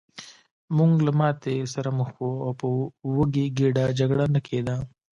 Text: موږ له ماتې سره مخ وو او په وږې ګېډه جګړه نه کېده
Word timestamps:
موږ 0.77 0.91
له 1.07 1.11
ماتې 1.19 1.55
سره 1.73 1.89
مخ 1.99 2.09
وو 2.21 2.41
او 2.45 2.51
په 2.59 2.65
وږې 3.15 3.45
ګېډه 3.57 3.85
جګړه 3.99 4.25
نه 4.33 4.39
کېده 4.47 4.75